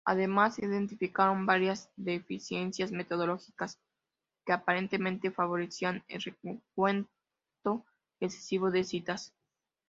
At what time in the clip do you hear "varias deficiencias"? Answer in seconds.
1.45-2.91